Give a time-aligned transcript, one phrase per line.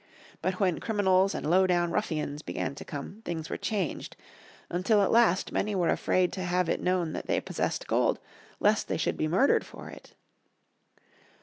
[0.41, 4.15] But when criminals and lowdown ruffians began to come things were changed;
[4.67, 8.17] until at last many were afraid to have it known that they possessed gold
[8.59, 10.15] lest they should be murdered for it.